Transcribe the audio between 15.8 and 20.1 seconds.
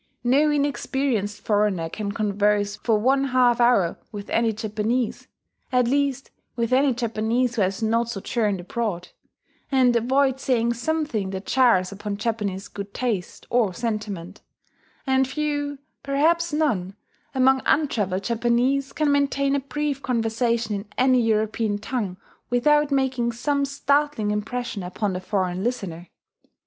perhaps, none among untravelled Japanese can maintain a brief